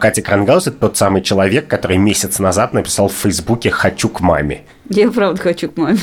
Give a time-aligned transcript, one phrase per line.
[0.00, 4.64] Катя Крангаус– это тот самый человек, который месяц назад написал в Фейсбуке «хочу к маме».
[4.88, 5.98] Я правда хочу к маме.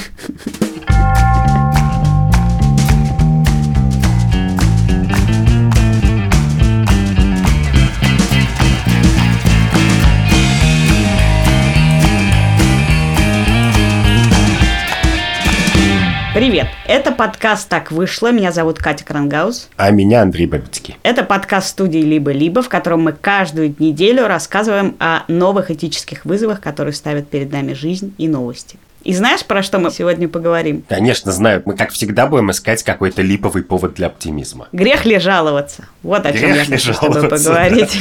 [16.38, 16.68] Привет!
[16.86, 18.32] Это подкаст «Так вышло».
[18.32, 19.70] Меня зовут Катя Крангаус.
[19.76, 20.96] А меня Андрей Бабицкий.
[21.02, 26.94] Это подкаст студии «Либо-либо», в котором мы каждую неделю рассказываем о новых этических вызовах, которые
[26.94, 28.78] ставят перед нами жизнь и новости.
[29.04, 30.84] И знаешь, про что мы сегодня поговорим?
[30.88, 31.64] Конечно, знаю.
[31.66, 34.68] Мы, как всегда, будем искать какой-то липовый повод для оптимизма.
[34.72, 35.88] Грех ли жаловаться?
[36.04, 38.00] Вот о чем Грех я ли хочу с тобой поговорить.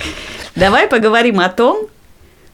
[0.56, 1.88] Давай поговорим о том,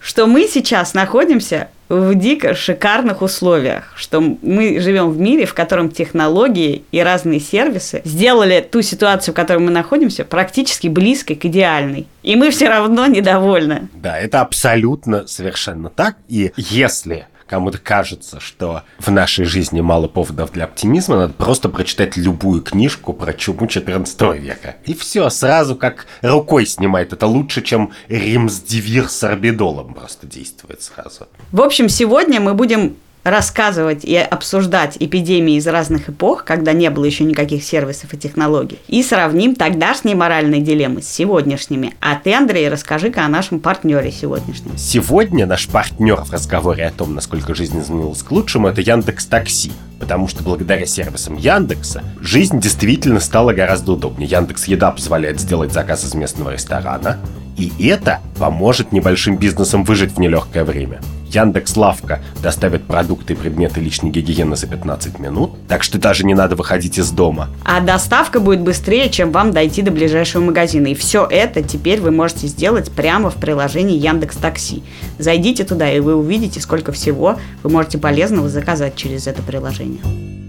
[0.01, 5.91] что мы сейчас находимся в дико шикарных условиях, что мы живем в мире, в котором
[5.91, 12.07] технологии и разные сервисы сделали ту ситуацию, в которой мы находимся, практически близкой к идеальной.
[12.23, 13.89] И мы все равно недовольны.
[13.95, 16.17] Да, это абсолютно совершенно так.
[16.29, 22.17] И если кому-то кажется, что в нашей жизни мало поводов для оптимизма, надо просто прочитать
[22.17, 24.77] любую книжку про чуму 14 века.
[24.85, 27.13] И все, сразу как рукой снимает.
[27.13, 31.27] Это лучше, чем римсдивир с орбидолом просто действует сразу.
[31.51, 37.05] В общем, сегодня мы будем рассказывать и обсуждать эпидемии из разных эпох, когда не было
[37.05, 41.95] еще никаких сервисов и технологий, и сравним тогдашние моральные дилеммы с сегодняшними.
[42.01, 44.77] А ты, Андрей, расскажи-ка о нашем партнере сегодняшнем.
[44.77, 49.73] Сегодня наш партнер в разговоре о том, насколько жизнь изменилась к лучшему, это Яндекс Такси.
[49.99, 54.31] Потому что благодаря сервисам Яндекса жизнь действительно стала гораздо удобнее.
[54.31, 57.19] Яндекс Еда позволяет сделать заказ из местного ресторана,
[57.59, 61.01] и это поможет небольшим бизнесам выжить в нелегкое время.
[61.33, 66.35] Яндекс Лавка доставит продукты и предметы личной гигиены за 15 минут, так что даже не
[66.35, 67.49] надо выходить из дома.
[67.65, 70.89] А доставка будет быстрее, чем вам дойти до ближайшего магазина.
[70.89, 74.83] И все это теперь вы можете сделать прямо в приложении Яндекс Такси.
[75.19, 80.40] Зайдите туда, и вы увидите, сколько всего вы можете полезного заказать через это приложение.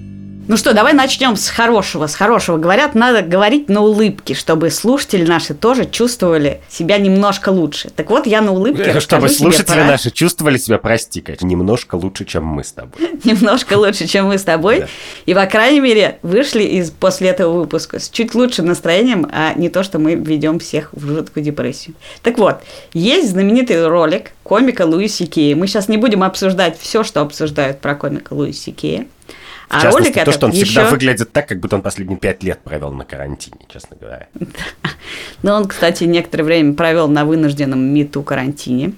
[0.51, 2.07] Ну что, давай начнем с хорошего.
[2.07, 7.89] С хорошего говорят, надо говорить на улыбке, чтобы слушатели наши тоже чувствовали себя немножко лучше.
[7.89, 11.41] Так вот, я на улыбке Чтобы расскажу тебе слушатели про- наши чувствовали себя, прости, Кать,
[11.41, 13.11] немножко лучше, чем мы с тобой.
[13.23, 14.87] немножко лучше, чем мы с тобой.
[15.25, 19.69] И, по крайней мере, вышли из после этого выпуска с чуть лучшим настроением, а не
[19.69, 21.95] то, что мы ведем всех в жуткую депрессию.
[22.23, 22.57] Так вот,
[22.91, 25.55] есть знаменитый ролик комика Луи Сикея.
[25.55, 28.51] Мы сейчас не будем обсуждать все, что обсуждают про комика Луи
[29.71, 31.81] В А частности, ролик то, этот что он всегда еще- выглядит так, как будто он
[31.81, 34.27] последние пять лет провел на карантине, честно говоря.
[35.43, 38.93] Но он, кстати, некоторое время провел на вынужденном МИТу карантине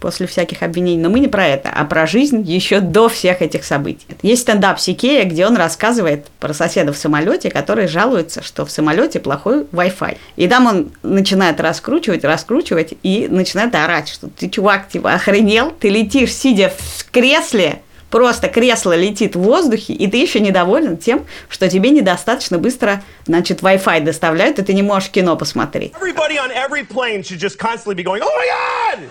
[0.00, 1.00] после всяких обвинений.
[1.02, 4.06] Но мы не про это, а про жизнь еще до всех этих событий.
[4.22, 9.20] Есть стендап Сикея, где он рассказывает про соседа в самолете, который жалуется, что в самолете
[9.20, 10.16] плохой Wi-Fi.
[10.36, 15.70] И там он начинает раскручивать, раскручивать и начинает орать, что ты, чувак, типа, охренел?
[15.70, 17.82] Ты летишь, сидя в кресле,
[18.14, 23.60] Просто кресло летит в воздухе, и ты еще недоволен тем, что тебе недостаточно быстро, значит,
[23.60, 25.92] Wi-Fi доставляют, и ты не можешь кино посмотреть.
[26.00, 29.10] Everybody on every plane should just constantly be going, oh my God!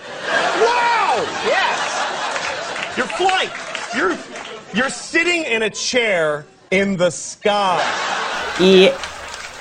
[0.58, 1.22] Wow!
[1.46, 2.96] Yes!
[2.96, 3.50] You're flying.
[3.94, 4.16] You're,
[4.72, 7.82] you're sitting in a chair in the sky.
[8.58, 8.90] И,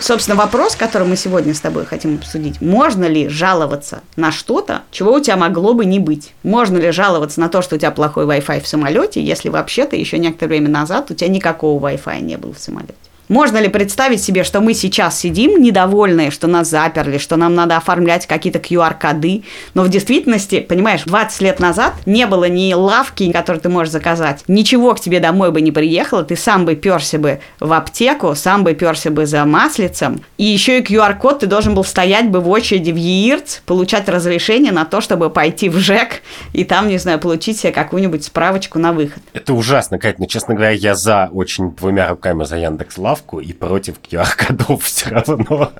[0.03, 2.61] собственно, вопрос, который мы сегодня с тобой хотим обсудить.
[2.61, 6.33] Можно ли жаловаться на что-то, чего у тебя могло бы не быть?
[6.43, 10.17] Можно ли жаловаться на то, что у тебя плохой Wi-Fi в самолете, если вообще-то еще
[10.17, 12.93] некоторое время назад у тебя никакого Wi-Fi не было в самолете?
[13.29, 17.77] Можно ли представить себе, что мы сейчас сидим недовольные, что нас заперли, что нам надо
[17.77, 23.61] оформлять какие-то QR-коды, но в действительности, понимаешь, 20 лет назад не было ни лавки, которую
[23.61, 27.39] ты можешь заказать, ничего к тебе домой бы не приехало, ты сам бы перся бы
[27.59, 31.85] в аптеку, сам бы перся бы за маслицем, и еще и QR-код ты должен был
[31.85, 36.65] стоять бы в очереди в ЕИРЦ, получать разрешение на то, чтобы пойти в ЖЭК и
[36.65, 39.23] там, не знаю, получить себе какую-нибудь справочку на выход.
[39.33, 43.53] Это ужасно, Кать, но, честно говоря, я за очень двумя руками за Яндекс Лавку и
[43.53, 45.71] против QR-кодов все равно.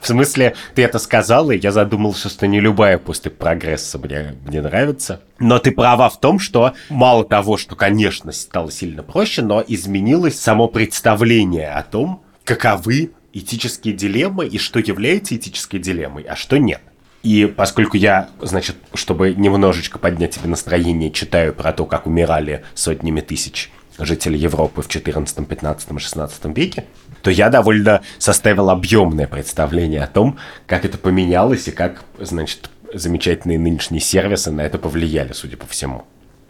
[0.00, 4.60] В смысле, ты это сказал, и я задумался, что не любая после прогресса мне, мне
[4.60, 5.20] нравится.
[5.38, 10.40] Но ты права в том, что мало того, что, конечно, стало сильно проще, но изменилось
[10.40, 16.80] само представление о том, каковы этические дилеммы и что является этической дилеммой, а что нет.
[17.22, 23.20] И поскольку я, значит, чтобы немножечко поднять тебе настроение, читаю про то, как умирали сотнями
[23.20, 23.70] тысяч
[24.04, 26.86] жителей Европы в 14, 15, 16 веке,
[27.22, 33.58] то я довольно составил объемное представление о том, как это поменялось и как, значит, замечательные
[33.58, 36.04] нынешние сервисы на это повлияли, судя по всему.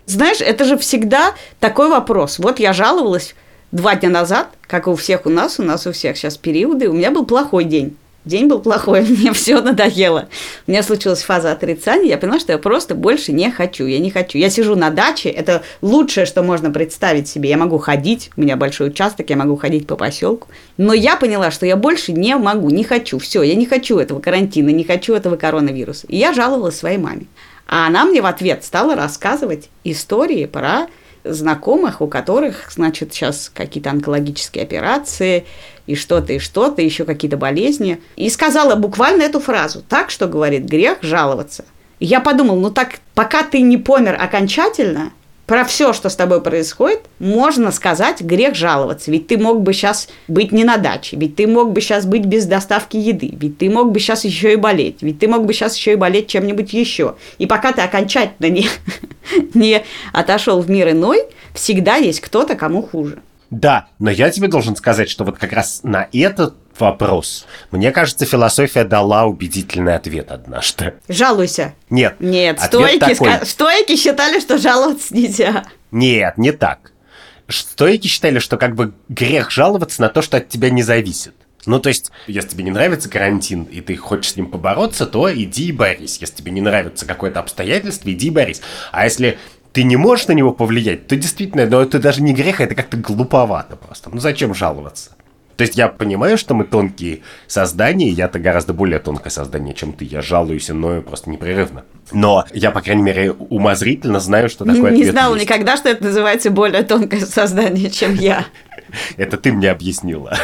[0.07, 2.39] Знаешь, это же всегда такой вопрос.
[2.39, 3.35] Вот я жаловалась
[3.71, 6.93] два дня назад, как у всех у нас, у нас у всех сейчас периоды, у
[6.93, 7.97] меня был плохой день.
[8.25, 10.29] День был плохой, мне все надоело.
[10.67, 14.11] У меня случилась фаза отрицания, я поняла, что я просто больше не хочу, я не
[14.11, 14.39] хочу.
[14.39, 17.51] Я сижу на даче, это лучшее, что можно представить себе.
[17.51, 20.49] Я могу ходить, у меня большой участок, я могу ходить по поселку.
[20.77, 23.19] Но я поняла, что я больше не могу, не хочу.
[23.19, 26.07] Все, я не хочу этого карантина, не хочу этого коронавируса.
[26.09, 27.27] И я жаловалась своей маме.
[27.67, 30.87] А она мне в ответ стала рассказывать истории про
[31.25, 35.45] знакомых, у которых, значит, сейчас какие-то онкологические операции,
[35.87, 38.01] и что-то, и что-то, еще какие-то болезни.
[38.17, 39.83] И сказала буквально эту фразу.
[39.89, 41.65] Так, что говорит, грех жаловаться.
[41.99, 45.13] И я подумал, ну так, пока ты не помер окончательно,
[45.47, 49.11] про все, что с тобой происходит, можно сказать грех жаловаться.
[49.11, 52.25] Ведь ты мог бы сейчас быть не на даче, ведь ты мог бы сейчас быть
[52.25, 55.53] без доставки еды, ведь ты мог бы сейчас еще и болеть, ведь ты мог бы
[55.53, 57.17] сейчас еще и болеть чем-нибудь еще.
[57.39, 58.69] И пока ты окончательно не,
[59.55, 61.25] не отошел в мир иной,
[61.55, 63.19] всегда есть кто-то, кому хуже.
[63.53, 68.25] Да, но я тебе должен сказать, что вот как раз на этот вопрос, мне кажется,
[68.25, 70.95] философия дала убедительный ответ однажды.
[71.07, 71.75] Жалуйся.
[71.91, 72.17] Нет.
[72.19, 73.45] Нет, стойки, такой...
[73.45, 75.65] стойки считали, что жаловаться нельзя.
[75.91, 76.93] Нет, не так.
[77.47, 81.35] Стойки считали, что как бы грех жаловаться на то, что от тебя не зависит.
[81.67, 85.31] Ну, то есть, если тебе не нравится карантин, и ты хочешь с ним побороться, то
[85.33, 86.17] иди и борись.
[86.23, 88.63] Если тебе не нравится какое-то обстоятельство, иди и борись.
[88.93, 89.39] А если
[89.73, 92.75] ты не можешь на него повлиять, то действительно, но это даже не грех, а это
[92.75, 94.11] как-то глуповато просто.
[94.11, 95.11] Ну зачем жаловаться?
[95.57, 100.05] То есть я понимаю, что мы тонкие создания, я-то гораздо более тонкое создание, чем ты.
[100.05, 101.85] Я жалуюсь, но просто непрерывно.
[102.11, 105.47] Но я, по крайней мере, умозрительно знаю, что такое Не знал есть.
[105.47, 108.47] никогда, что это называется более тонкое создание, чем я.
[109.17, 110.37] Это ты мне объяснила.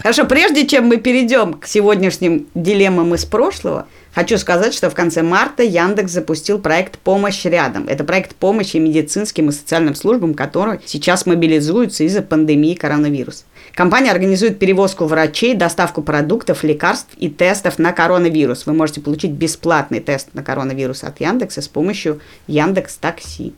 [0.00, 3.86] Хорошо, прежде чем мы перейдем к сегодняшним дилеммам из прошлого,
[4.18, 7.86] Хочу сказать, что в конце марта Яндекс запустил проект «Помощь рядом».
[7.86, 13.44] Это проект помощи медицинским и социальным службам, которые сейчас мобилизуются из-за пандемии коронавируса.
[13.74, 18.66] Компания организует перевозку врачей, доставку продуктов, лекарств и тестов на коронавирус.
[18.66, 23.54] Вы можете получить бесплатный тест на коронавирус от Яндекса с помощью Яндекс Такси.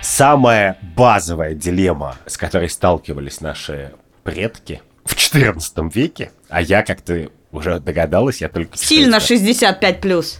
[0.00, 3.92] Самая базовая дилемма, с которой сталкивались наши
[4.24, 8.76] предки в XIV веке, а я как-то уже догадалась, я только...
[8.76, 10.38] Сильно 65 плюс.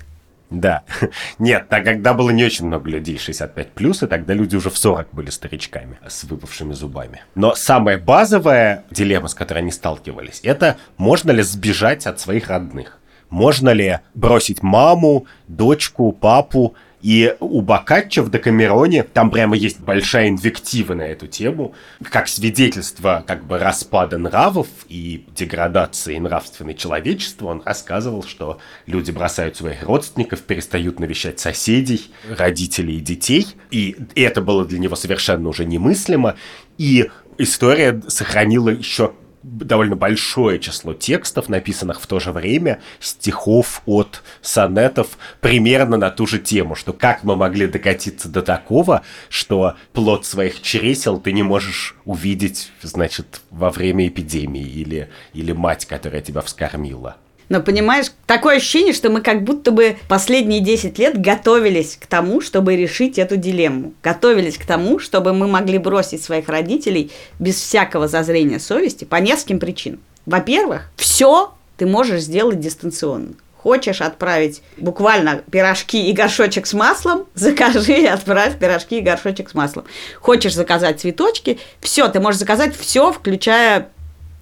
[0.51, 0.83] Да.
[1.39, 4.77] Нет, так когда было не очень много людей 65 плюс, и тогда люди уже в
[4.77, 7.23] 40 были старичками с выпавшими зубами.
[7.35, 12.99] Но самая базовая дилемма, с которой они сталкивались, это можно ли сбежать от своих родных?
[13.29, 20.29] Можно ли бросить маму, дочку, папу и у Бокаччо в Декамероне там прямо есть большая
[20.29, 21.75] инвектива на эту тему,
[22.11, 27.47] как свидетельство как бы распада нравов и деградации нравственной человечества.
[27.47, 33.47] Он рассказывал, что люди бросают своих родственников, перестают навещать соседей, родителей и детей.
[33.71, 36.37] И это было для него совершенно уже немыслимо.
[36.77, 44.23] И история сохранила еще довольно большое число текстов, написанных в то же время, стихов от
[44.43, 50.27] сонетов, примерно на ту же тему, что как мы могли докатиться до такого, что плод
[50.27, 56.43] своих чресел ты не можешь увидеть, значит, во время эпидемии или, или мать, которая тебя
[56.43, 57.17] вскормила.
[57.51, 62.41] Но понимаешь, такое ощущение, что мы как будто бы последние 10 лет готовились к тому,
[62.41, 63.93] чтобы решить эту дилемму.
[64.05, 67.11] Готовились к тому, чтобы мы могли бросить своих родителей
[67.41, 70.01] без всякого зазрения совести по нескольким причинам.
[70.27, 73.33] Во-первых, все ты можешь сделать дистанционно.
[73.57, 79.55] Хочешь отправить буквально пирожки и горшочек с маслом, закажи и отправь пирожки и горшочек с
[79.55, 79.87] маслом.
[80.21, 83.89] Хочешь заказать цветочки, все, ты можешь заказать все, включая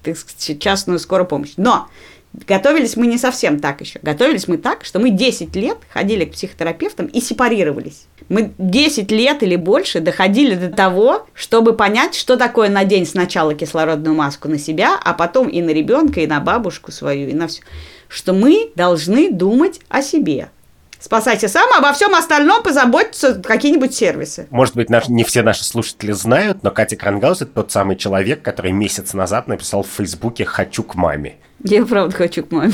[0.03, 1.55] так сказать, частную скорую помощь.
[1.57, 1.89] Но
[2.33, 3.99] Готовились мы не совсем так еще.
[4.03, 8.07] Готовились мы так, что мы 10 лет ходили к психотерапевтам и сепарировались.
[8.29, 14.15] Мы 10 лет или больше доходили до того, чтобы понять, что такое надеть сначала кислородную
[14.15, 17.63] маску на себя, а потом и на ребенка, и на бабушку свою, и на все.
[18.09, 20.51] Что мы должны думать о себе.
[21.01, 24.49] Спасайся сам, а обо всем остальном позаботятся какие-нибудь сервисы.
[24.51, 28.43] Может быть, наш, не все наши слушатели знают, но Катя Крангаус– это тот самый человек,
[28.43, 31.37] который месяц назад написал в Фейсбуке «Хочу к маме».
[31.63, 32.73] Я правда хочу к маме.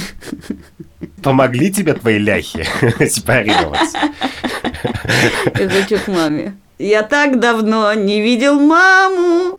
[1.23, 2.67] Помогли тебе твои ляхи
[3.07, 3.99] сепарироваться?
[5.59, 6.57] Я хочу к маме.
[6.79, 9.59] Я так давно не видел маму.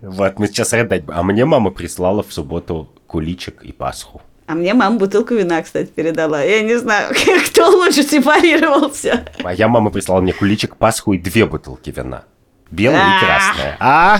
[0.00, 1.04] Вот, мы сейчас рыдать.
[1.08, 4.20] А мне мама прислала в субботу куличик и Пасху.
[4.50, 6.42] А мне мама бутылку вина, кстати, передала.
[6.42, 7.14] Я не знаю,
[7.46, 9.24] кто лучше сепарировался.
[9.44, 12.24] А я мама прислала мне куличик, Пасху и две бутылки вина.
[12.68, 13.76] Белая и красная.
[13.78, 14.18] А?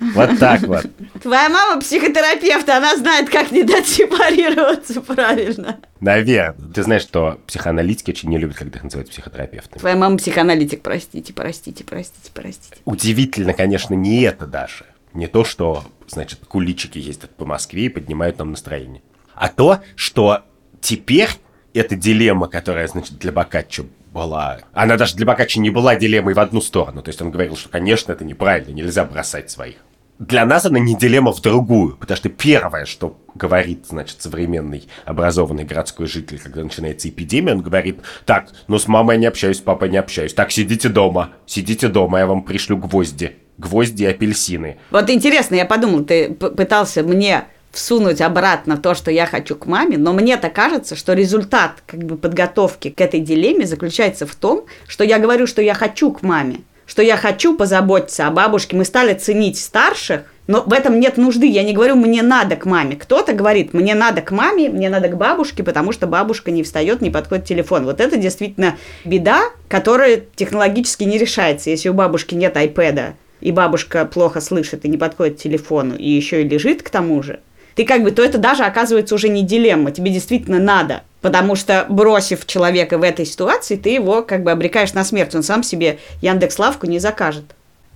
[0.00, 0.84] Вот так вот.
[1.22, 5.78] Твоя мама психотерапевт, она знает, как не дать сепарироваться правильно.
[6.00, 6.56] Наверное.
[6.74, 9.78] Ты знаешь, что психоаналитики очень не любят, когда их называют психотерапевтами.
[9.78, 12.76] Твоя мама психоаналитик, простите, простите, простите, простите.
[12.84, 14.86] Удивительно, конечно, не это даже.
[15.14, 19.02] Не то, что, значит, куличики ездят по Москве и поднимают нам настроение.
[19.38, 20.40] А то, что
[20.80, 21.28] теперь
[21.72, 24.58] эта дилемма, которая, значит, для Бокаччо была...
[24.72, 27.02] Она даже для Бокаччо не была дилеммой в одну сторону.
[27.02, 29.76] То есть он говорил, что, конечно, это неправильно, нельзя бросать своих.
[30.18, 35.62] Для нас она не дилемма в другую, потому что первое, что говорит, значит, современный образованный
[35.62, 39.88] городской житель, когда начинается эпидемия, он говорит, так, ну с мамой не общаюсь, с папой
[39.88, 44.78] не общаюсь, так, сидите дома, сидите дома, я вам пришлю гвозди, гвозди и апельсины.
[44.90, 49.98] Вот интересно, я подумал, ты пытался мне всунуть обратно то, что я хочу к маме,
[49.98, 55.04] но мне-то кажется, что результат как бы подготовки к этой дилемме заключается в том, что
[55.04, 59.14] я говорю, что я хочу к маме, что я хочу позаботиться о бабушке, мы стали
[59.14, 61.46] ценить старших, но в этом нет нужды.
[61.46, 62.96] Я не говорю, мне надо к маме.
[62.96, 67.02] Кто-то говорит, мне надо к маме, мне надо к бабушке, потому что бабушка не встает,
[67.02, 67.84] не подходит телефон.
[67.84, 71.68] Вот это действительно беда, которая технологически не решается.
[71.68, 76.08] Если у бабушки нет айпэда, и бабушка плохо слышит и не подходит к телефону, и
[76.08, 77.40] еще и лежит к тому же,
[77.78, 81.04] ты как бы, то это даже оказывается уже не дилемма, тебе действительно надо.
[81.20, 85.32] Потому что, бросив человека в этой ситуации, ты его как бы обрекаешь на смерть.
[85.36, 87.44] Он сам себе Яндекс Лавку не закажет.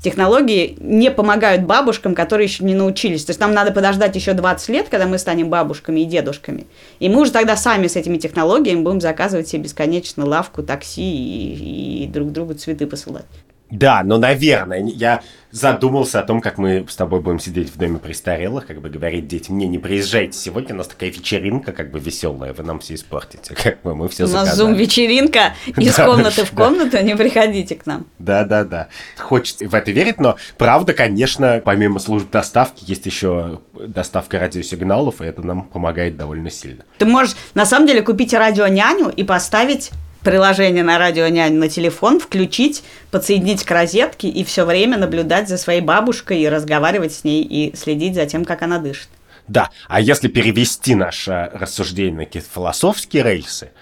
[0.01, 3.25] Технологии не помогают бабушкам, которые еще не научились.
[3.25, 6.69] То есть нам надо подождать еще 20 лет, когда мы станем бабушками и дедушками.
[7.01, 12.05] И мы уже тогда сами с этими технологиями будем заказывать себе бесконечно лавку, такси и,
[12.05, 13.27] и друг другу цветы посылать.
[13.73, 17.99] Да, но, наверное, я задумался о том, как мы с тобой будем сидеть в доме
[17.99, 21.99] престарелых, как бы говорить детям, не, не приезжайте сегодня, у нас такая вечеринка как бы
[21.99, 26.51] веселая, вы нам все испортите, как бы мы все У нас зум-вечеринка из комнаты в
[26.51, 28.05] комнату, не приходите к нам.
[28.19, 28.89] Да-да-да.
[29.17, 35.25] Хочется в это верить, но правда, конечно, помимо служб доставки, есть еще доставка радиосигналов, и
[35.25, 36.85] это нам помогает довольно сильно.
[36.99, 42.21] Ты можешь, на самом деле, купить радионяню и поставить приложение на радио нянь на телефон,
[42.21, 47.43] включить, подсоединить к розетке и все время наблюдать за своей бабушкой и разговаривать с ней
[47.43, 49.09] и следить за тем, как она дышит.
[49.49, 53.73] Да, а если перевести наше рассуждение на какие-то философские рельсы,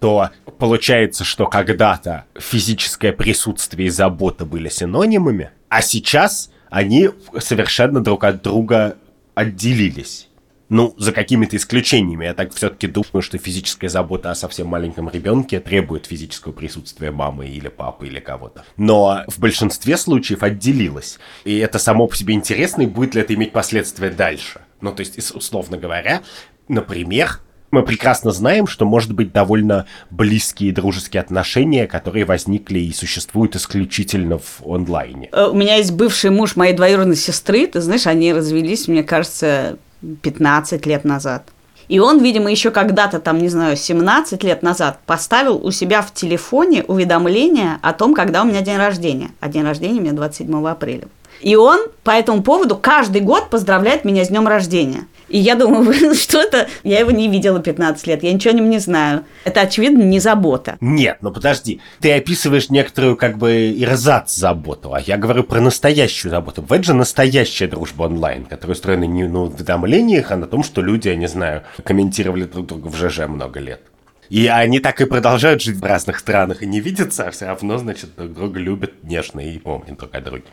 [0.00, 8.24] то получается, что когда-то физическое присутствие и забота были синонимами, а сейчас они совершенно друг
[8.24, 8.96] от друга
[9.34, 10.27] отделились.
[10.68, 12.26] Ну, за какими-то исключениями.
[12.26, 17.48] Я так все-таки думаю, что физическая забота о совсем маленьком ребенке требует физического присутствия мамы
[17.48, 18.64] или папы или кого-то.
[18.76, 21.18] Но в большинстве случаев отделилась.
[21.44, 24.60] И это само по себе интересно, и будет ли это иметь последствия дальше.
[24.80, 26.22] Ну, то есть, условно говоря,
[26.68, 33.56] например, мы прекрасно знаем, что может быть довольно близкие дружеские отношения, которые возникли и существуют
[33.56, 35.28] исключительно в онлайне.
[35.32, 39.78] Э, у меня есть бывший муж моей двоюродной сестры, ты знаешь, они развелись, мне кажется,
[40.22, 41.44] 15 лет назад.
[41.88, 46.12] И он, видимо, еще когда-то, там, не знаю, 17 лет назад поставил у себя в
[46.12, 49.30] телефоне уведомление о том, когда у меня день рождения.
[49.40, 51.08] А день рождения у меня 27 апреля.
[51.40, 55.06] И он по этому поводу каждый год поздравляет меня с днем рождения.
[55.28, 56.68] И я думаю, что это?
[56.84, 59.24] Я его не видела 15 лет, я ничего о нем не знаю.
[59.44, 60.76] Это, очевидно, не забота.
[60.80, 61.80] Нет, ну подожди.
[62.00, 66.62] Ты описываешь некоторую как бы ирзац заботу, а я говорю про настоящую заботу.
[66.62, 70.80] В это же настоящая дружба онлайн, которая устроена не на уведомлениях, а на том, что
[70.80, 73.80] люди, я не знаю, комментировали друг друга в ЖЖ много лет.
[74.28, 77.78] И они так и продолжают жить в разных странах и не видятся, а все равно,
[77.78, 80.44] значит, друг друга любят нежно и помнят друг о друге.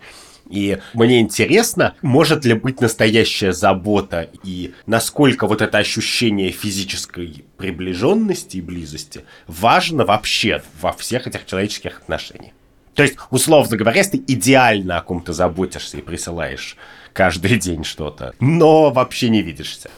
[0.49, 8.57] И мне интересно, может ли быть настоящая забота и насколько вот это ощущение физической приближенности
[8.57, 12.53] и близости важно вообще во всех этих человеческих отношениях.
[12.93, 16.77] То есть, условно говоря, если ты идеально о ком-то заботишься и присылаешь
[17.13, 19.89] каждый день что-то, но вообще не видишься.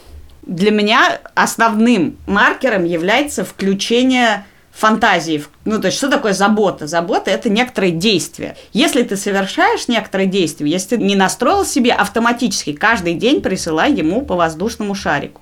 [0.41, 4.45] Для меня основным маркером является включение
[4.77, 5.43] фантазии.
[5.65, 6.85] Ну, то есть, что такое забота?
[6.85, 8.55] Забота– это некоторые действия.
[8.73, 14.23] Если ты совершаешь некоторые действия, если ты не настроил себе автоматически каждый день присылай ему
[14.23, 15.41] по воздушному шарику,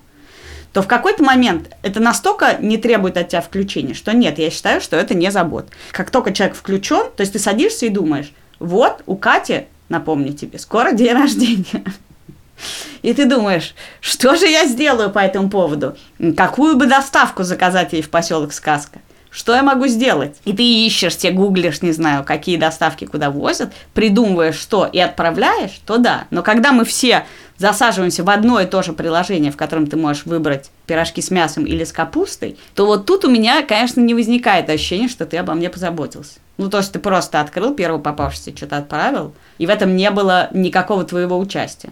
[0.72, 4.80] то в какой-то момент это настолько не требует от тебя включения, что нет, я считаю,
[4.80, 5.68] что это не забота.
[5.92, 10.58] Как только человек включен, то есть ты садишься и думаешь, вот у Кати, напомню тебе,
[10.58, 11.84] скоро день рождения.
[13.02, 15.94] И ты думаешь, что же я сделаю по этому поводу?
[16.36, 19.00] Какую бы доставку заказать ей в поселок Сказка?
[19.36, 20.34] Что я могу сделать?
[20.46, 25.78] И ты ищешь, тебе гуглишь, не знаю, какие доставки куда возят, придумываешь, что, и отправляешь,
[25.84, 26.24] то да.
[26.30, 27.26] Но когда мы все
[27.58, 31.66] засаживаемся в одно и то же приложение, в котором ты можешь выбрать пирожки с мясом
[31.66, 35.52] или с капустой, то вот тут у меня, конечно, не возникает ощущения, что ты обо
[35.52, 36.38] мне позаботился.
[36.56, 40.48] Ну, то, что ты просто открыл первый попавшийся, что-то отправил, и в этом не было
[40.54, 41.90] никакого твоего участия.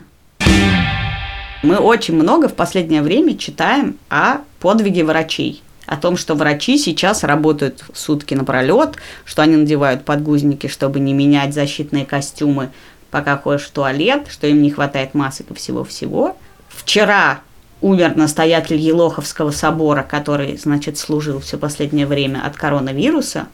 [1.62, 7.24] Мы очень много в последнее время читаем о подвиге врачей о том, что врачи сейчас
[7.24, 12.70] работают сутки напролет, что они надевают подгузники, чтобы не менять защитные костюмы
[13.14, 16.36] пока ходишь в туалет, что им не хватает масок и всего-всего.
[16.68, 17.42] Вчера
[17.80, 23.46] умер настоятель Елоховского собора, который, значит, служил все последнее время от коронавируса.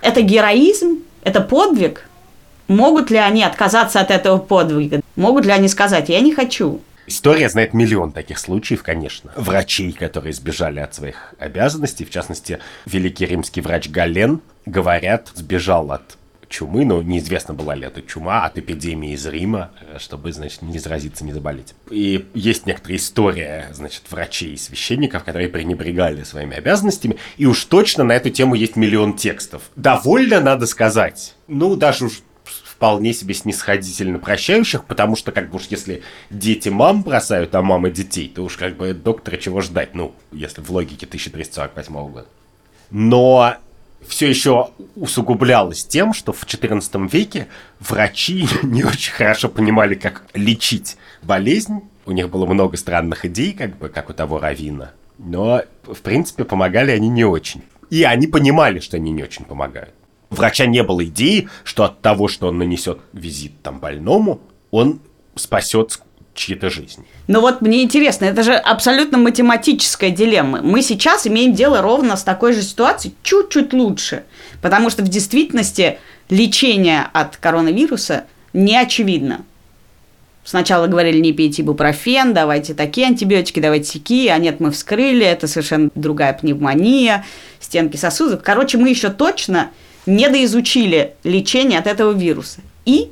[0.00, 2.08] Это героизм, это подвиг.
[2.66, 5.00] Могут ли они отказаться от этого подвига?
[5.14, 6.80] Могут ли они сказать, я не хочу?
[7.12, 9.32] История знает миллион таких случаев, конечно.
[9.36, 16.16] Врачей, которые сбежали от своих обязанностей, в частности, великий римский врач Гален, говорят, сбежал от
[16.48, 21.22] чумы, но неизвестно, была ли это чума от эпидемии из Рима, чтобы, значит, не заразиться,
[21.26, 21.74] не заболеть.
[21.90, 28.04] И есть некоторая история, значит, врачей и священников, которые пренебрегали своими обязанностями, и уж точно
[28.04, 29.64] на эту тему есть миллион текстов.
[29.76, 31.34] Довольно, надо сказать.
[31.46, 32.22] Ну, даже уж
[32.82, 37.92] вполне себе снисходительно прощающих, потому что, как бы уж если дети мам бросают, а мамы
[37.92, 42.26] детей, то уж как бы доктора чего ждать, ну, если в логике 1348 года.
[42.90, 43.54] Но
[44.04, 47.46] все еще усугублялось тем, что в XIV веке
[47.78, 51.82] врачи не очень хорошо понимали, как лечить болезнь.
[52.04, 54.90] У них было много странных идей, как бы, как у того Равина.
[55.18, 57.62] Но, в принципе, помогали они не очень.
[57.90, 59.94] И они понимали, что они не очень помогают
[60.32, 65.00] врача не было идеи, что от того, что он нанесет визит там больному, он
[65.36, 66.00] спасет
[66.34, 67.04] чьи-то жизни.
[67.28, 70.62] Ну вот мне интересно, это же абсолютно математическая дилемма.
[70.62, 74.24] Мы сейчас имеем дело ровно с такой же ситуацией, чуть-чуть лучше.
[74.62, 75.98] Потому что в действительности
[76.30, 79.44] лечение от коронавируса не очевидно.
[80.44, 85.46] Сначала говорили, не пейте бупрофен, давайте такие антибиотики, давайте такие, а нет, мы вскрыли, это
[85.46, 87.24] совершенно другая пневмония,
[87.60, 88.42] стенки сосудов.
[88.42, 89.70] Короче, мы еще точно
[90.06, 92.60] недоизучили лечение от этого вируса.
[92.84, 93.10] И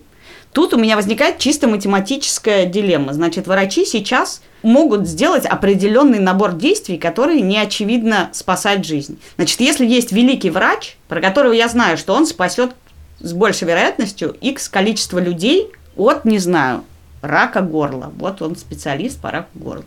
[0.53, 3.13] тут у меня возникает чисто математическая дилемма.
[3.13, 9.19] Значит, врачи сейчас могут сделать определенный набор действий, которые не очевидно спасать жизнь.
[9.37, 12.73] Значит, если есть великий врач, про которого я знаю, что он спасет
[13.21, 16.85] с большей вероятностью x количество людей от, не знаю,
[17.23, 18.13] рака горла.
[18.17, 19.85] Вот он специалист по раку горла.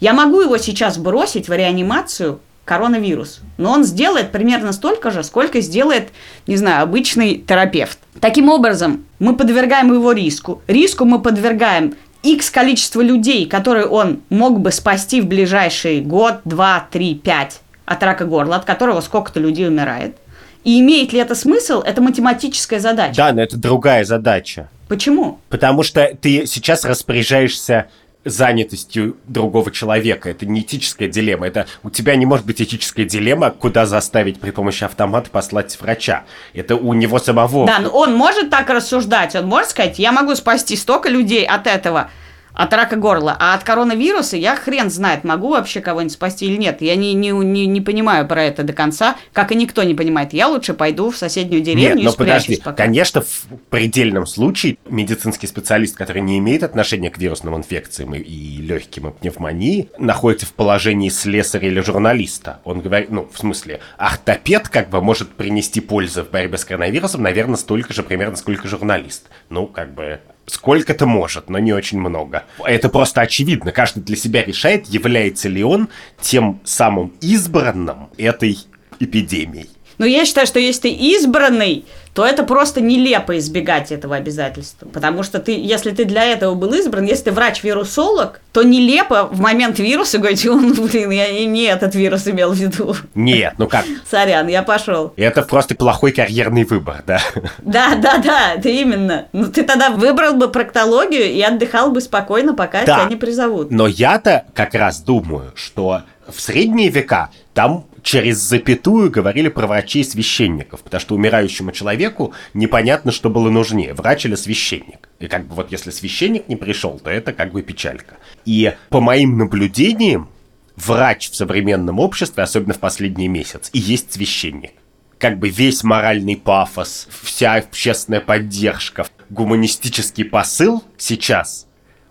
[0.00, 3.40] Я могу его сейчас бросить в реанимацию коронавирус.
[3.56, 6.10] Но он сделает примерно столько же, сколько сделает,
[6.46, 7.98] не знаю, обычный терапевт.
[8.20, 10.62] Таким образом, мы подвергаем его риску.
[10.68, 16.86] Риску мы подвергаем X количество людей, которые он мог бы спасти в ближайший год, два,
[16.90, 20.16] три, пять от рака горла, от которого сколько-то людей умирает.
[20.64, 23.16] И имеет ли это смысл, это математическая задача.
[23.16, 24.68] Да, но это другая задача.
[24.88, 25.38] Почему?
[25.48, 27.86] Потому что ты сейчас распоряжаешься
[28.28, 30.30] занятостью другого человека.
[30.30, 31.46] Это не этическая дилемма.
[31.46, 36.24] Это у тебя не может быть этическая дилемма, куда заставить при помощи автомата послать врача.
[36.54, 37.66] Это у него самого.
[37.66, 39.34] Да, но он может так рассуждать.
[39.34, 42.10] Он может сказать, я могу спасти столько людей от этого
[42.58, 43.36] от рака горла.
[43.38, 46.82] А от коронавируса я хрен знает, могу вообще кого-нибудь спасти или нет.
[46.82, 50.32] Я не, не, не, не понимаю про это до конца, как и никто не понимает.
[50.32, 52.84] Я лучше пойду в соседнюю деревню нет, и но подожди, пока.
[52.84, 58.60] Конечно, в предельном случае медицинский специалист, который не имеет отношения к вирусным инфекциям и, и
[58.60, 62.60] легким и пневмонии, находится в положении слесаря или журналиста.
[62.64, 67.22] Он говорит, ну, в смысле, ортопед как бы может принести пользу в борьбе с коронавирусом,
[67.22, 69.28] наверное, столько же примерно, сколько журналист.
[69.48, 70.18] Ну, как бы
[70.48, 72.44] сколько-то может, но не очень много.
[72.64, 73.72] Это просто очевидно.
[73.72, 75.88] Каждый для себя решает, является ли он
[76.20, 78.58] тем самым избранным этой
[79.00, 79.70] эпидемией.
[79.98, 81.84] Но я считаю, что если ты избранный,
[82.18, 84.88] то это просто нелепо избегать этого обязательства.
[84.88, 89.40] Потому что ты, если ты для этого был избран, если ты врач-вирусолог, то нелепо в
[89.40, 92.96] момент вируса говорить, ну, блин, я не этот вирус имел в виду.
[93.14, 93.84] Нет, ну как?
[94.10, 95.12] Сорян, я пошел.
[95.16, 97.20] Это просто плохой карьерный выбор, да?
[97.58, 99.26] Да, да, да, ты именно.
[99.32, 103.00] Ну, ты тогда выбрал бы проктологию и отдыхал бы спокойно, пока да.
[103.00, 103.70] тебя не призовут.
[103.70, 110.02] Но я-то как раз думаю, что в средние века там через запятую говорили про врачей
[110.02, 115.08] и священников, потому что умирающему человеку непонятно, что было нужнее, врач или священник.
[115.18, 118.16] И как бы вот если священник не пришел, то это как бы печалька.
[118.44, 120.28] И по моим наблюдениям,
[120.76, 124.72] врач в современном обществе, особенно в последний месяц, и есть священник.
[125.18, 131.68] Как бы весь моральный пафос, вся общественная поддержка, гуманистический посыл сейчас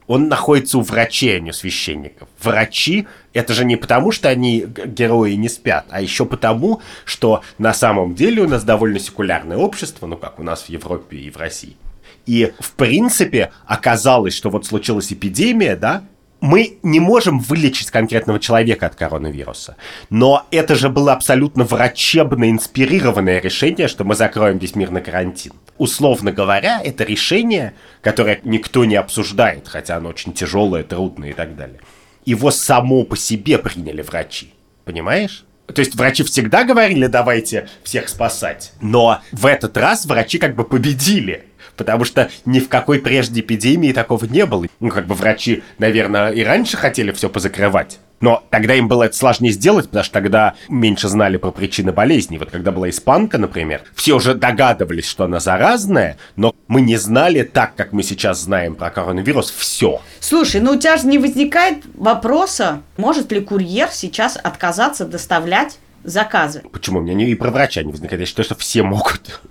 [0.07, 2.29] он находится у врачей, а не у священников.
[2.41, 7.71] Врачи— это же не потому, что они герои не спят, а еще потому, что на
[7.71, 11.37] самом деле у нас довольно секулярное общество, ну как у нас в Европе и в
[11.37, 11.77] России.
[12.25, 16.03] И, в принципе, оказалось, что вот случилась эпидемия, да,
[16.41, 19.75] мы не можем вылечить конкретного человека от коронавируса.
[20.09, 25.53] Но это же было абсолютно врачебно инспирированное решение, что мы закроем весь мир на карантин.
[25.77, 31.55] Условно говоря, это решение, которое никто не обсуждает, хотя оно очень тяжелое, трудное и так
[31.55, 31.79] далее.
[32.27, 34.53] Его само по себе приняли врачи.
[34.83, 35.45] Понимаешь?
[35.73, 38.73] То есть врачи всегда говорили, давайте всех спасать.
[38.81, 41.45] Но в этот раз врачи как бы победили.
[41.77, 44.65] Потому что ни в какой прежде эпидемии такого не было.
[44.81, 47.99] Ну, как бы врачи, наверное, и раньше хотели все позакрывать.
[48.19, 52.37] Но тогда им было это сложнее сделать, потому что тогда меньше знали про причины болезни.
[52.37, 57.43] Вот когда была испанка, например, все уже догадывались, что она заразная, но мы не знали
[57.43, 60.01] так, как мы сейчас знаем про коронавирус, все.
[60.19, 66.63] Слушай, ну у тебя же не возникает вопроса, может ли курьер сейчас отказаться доставлять заказы?
[66.71, 66.99] Почему?
[66.99, 68.21] У меня не и про врача не возникает.
[68.21, 69.41] Я считаю, что все могут.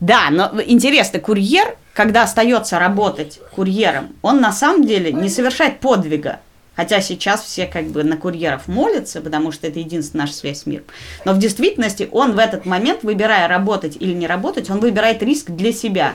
[0.00, 6.40] Да, но интересно, курьер, когда остается работать курьером, он на самом деле не совершает подвига.
[6.74, 10.66] Хотя сейчас все как бы на курьеров молятся, потому что это единственная наша связь с
[10.66, 10.84] миром.
[11.24, 15.50] Но в действительности он в этот момент, выбирая работать или не работать, он выбирает риск
[15.50, 16.14] для себя.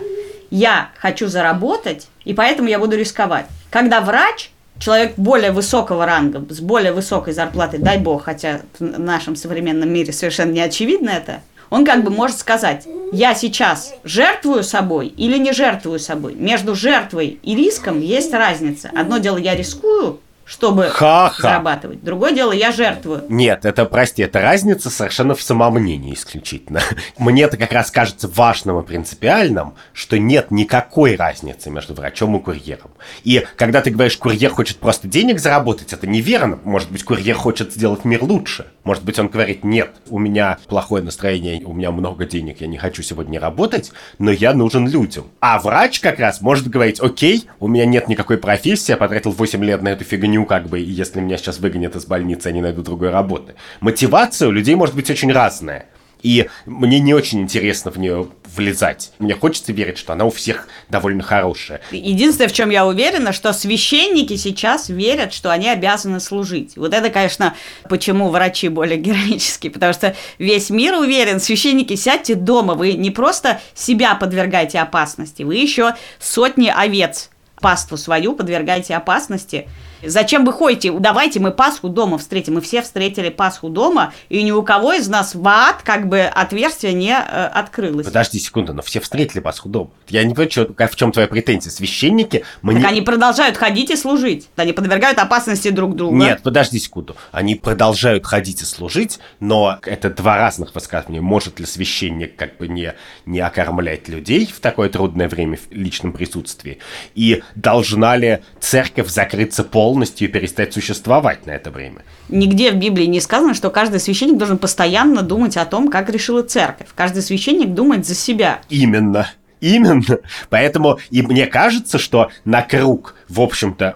[0.49, 3.45] Я хочу заработать, и поэтому я буду рисковать.
[3.69, 9.35] Когда врач, человек более высокого ранга, с более высокой зарплатой, дай бог, хотя в нашем
[9.35, 15.07] современном мире совершенно не очевидно это, он как бы может сказать, я сейчас жертвую собой
[15.07, 16.33] или не жертвую собой.
[16.33, 18.89] Между жертвой и риском есть разница.
[18.95, 21.41] Одно дело, я рискую, чтобы Ха-ха.
[21.41, 22.03] зарабатывать.
[22.03, 23.25] Другое дело, я жертвую.
[23.27, 26.81] Нет, это, прости, это разница совершенно в самомнении исключительно.
[27.17, 32.39] Мне это как раз кажется важным и принципиальным, что нет никакой разницы между врачом и
[32.39, 32.91] курьером.
[33.25, 36.59] И когда ты говоришь, курьер хочет просто денег заработать, это неверно.
[36.63, 38.67] Может быть, курьер хочет сделать мир лучше.
[38.87, 42.77] Может быть, он говорит, нет, у меня плохое настроение, у меня много денег, я не
[42.77, 45.25] хочу сегодня работать, но я нужен людям.
[45.41, 49.61] А врач как раз может говорить, окей, у меня нет никакой профессии, я потратил 8
[49.61, 52.61] лет на эту фигню, как бы, и если меня сейчас выгонят из больницы, я не
[52.61, 53.55] найду другой работы.
[53.81, 55.87] Мотивация у людей может быть очень разная.
[56.27, 59.13] И мне не очень интересно в нее влезать.
[59.17, 61.79] Мне хочется верить, что она у всех довольно хорошая.
[61.91, 66.75] Единственное, в чем я уверена, что священники сейчас верят, что они обязаны служить.
[66.75, 67.55] Вот это, конечно,
[67.87, 73.61] почему врачи более героические, потому что весь мир уверен, священники, сядьте дома, вы не просто
[73.73, 77.29] себя подвергаете опасности, вы еще сотни овец
[77.61, 79.67] паству свою подвергаете опасности.
[80.03, 80.91] Зачем вы ходите?
[80.91, 82.55] Давайте мы Пасху дома встретим.
[82.55, 86.21] Мы все встретили Пасху дома, и ни у кого из нас в ад как бы
[86.21, 88.05] отверстие не э, открылось.
[88.05, 89.89] Подожди секунду, но все встретили Пасху дома.
[90.09, 91.71] Я не понимаю, что- в чем твоя претензия.
[91.71, 92.87] Священники, мы Так не...
[92.87, 94.47] они продолжают ходить и служить.
[94.55, 96.15] Они подвергают опасности друг друга.
[96.15, 97.15] Нет, подожди секунду.
[97.31, 101.21] Они продолжают ходить и служить, но это два разных высказывания.
[101.21, 102.93] Может ли священник как бы не,
[103.25, 106.79] не окормлять людей в такое трудное время в личном присутствии?
[107.15, 109.86] И должна ли церковь закрыться полностью
[110.25, 112.03] и перестать существовать на это время?
[112.29, 116.43] Нигде в Библии не сказано, что каждый священник должен постоянно думать о том, как решила
[116.43, 116.87] церковь.
[116.95, 118.61] Каждый священник думает за себя.
[118.69, 119.27] Именно.
[119.59, 120.19] Именно.
[120.49, 123.95] Поэтому и мне кажется, что на круг, в общем-то,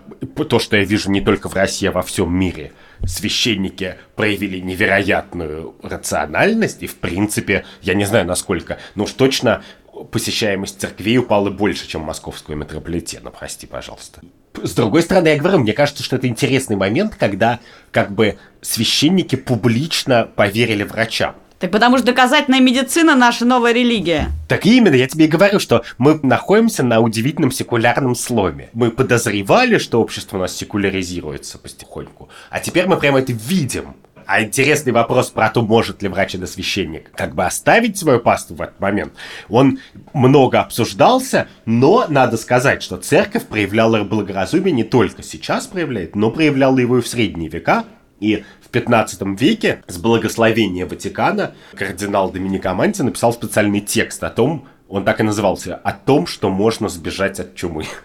[0.50, 2.72] то, что я вижу не только в России, а во всем мире,
[3.06, 9.64] священники проявили невероятную рациональность, и, в принципе, я не знаю, насколько, но уж точно
[10.12, 14.22] посещаемость церквей упала больше, чем московского метрополитена, прости, пожалуйста.
[14.64, 17.60] С другой стороны, я говорю, мне кажется, что это интересный момент, когда
[17.92, 21.36] как бы священники публично поверили врачам.
[21.62, 24.30] Так потому что доказательная медицина наша новая религия.
[24.48, 28.70] Так именно, я тебе и говорю, что мы находимся на удивительном секулярном сломе.
[28.74, 33.94] Мы подозревали, что общество у нас секуляризируется потихоньку, а теперь мы прямо это видим.
[34.26, 38.56] А интересный вопрос про то, может ли врач или священник как бы оставить свою пасту
[38.56, 39.14] в этот момент,
[39.50, 39.80] он
[40.14, 46.78] много обсуждался, но надо сказать, что церковь проявляла благоразумие не только сейчас проявляет, но проявляла
[46.80, 47.86] его и в средние века,
[48.20, 54.68] и в 15 веке с благословения Ватикана кардинал Доминик Аманти написал специальный текст о том,
[54.88, 57.86] он так и назывался, о том, что можно сбежать от чумы.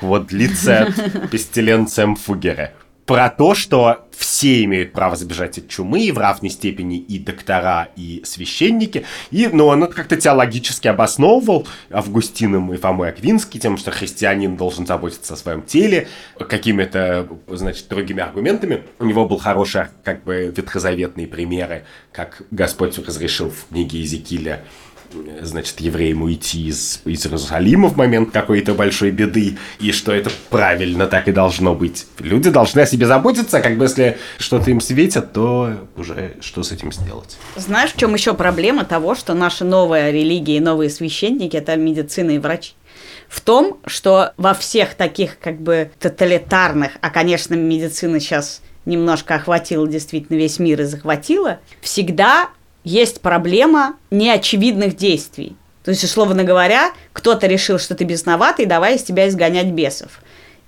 [0.00, 0.88] Вот лице
[1.30, 2.72] пестиленцием фугере.
[3.12, 7.88] Про то, что все имеют право сбежать от чумы, и в равной степени и доктора,
[7.94, 9.04] и священники.
[9.30, 15.34] И, ну, он как-то теологически обосновывал Августином и Фомой Аквинский, тем, что христианин должен заботиться
[15.34, 18.84] о своем теле, какими-то, значит, другими аргументами.
[18.98, 24.64] У него был хороший, как бы, ветхозаветные примеры, как Господь разрешил в книге Иезекииля
[25.40, 31.06] значит, евреям уйти из, из Иерусалима в момент какой-то большой беды, и что это правильно
[31.06, 32.06] так и должно быть.
[32.18, 36.72] Люди должны о себе заботиться, как бы если что-то им светит, то уже что с
[36.72, 37.36] этим сделать?
[37.56, 42.30] Знаешь, в чем еще проблема того, что наша новая религия и новые священники– это медицина
[42.32, 42.72] и врачи?
[43.28, 49.86] В том, что во всех таких как бы тоталитарных, а, конечно, медицина сейчас немножко охватила
[49.88, 52.50] действительно весь мир и захватила, всегда
[52.84, 55.56] есть проблема неочевидных действий.
[55.84, 60.20] То есть, условно говоря, кто-то решил, что ты бесноватый, давай из тебя изгонять бесов.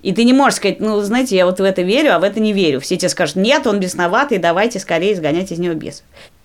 [0.02, 2.40] И ты не можешь сказать, ну, знаете, я вот в это верю, а в это
[2.40, 2.80] не верю.
[2.80, 6.02] Все тебе скажут, нет, он бесноватый, давайте скорее изгонять из него бесов.